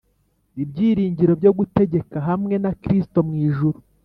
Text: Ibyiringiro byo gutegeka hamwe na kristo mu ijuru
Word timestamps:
Ibyiringiro 0.63 1.33
byo 1.41 1.51
gutegeka 1.57 2.17
hamwe 2.27 2.55
na 2.63 2.71
kristo 2.81 3.17
mu 3.27 3.33
ijuru 3.47 3.77